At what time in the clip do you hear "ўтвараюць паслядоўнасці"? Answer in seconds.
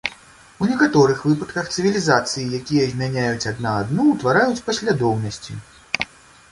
4.15-5.63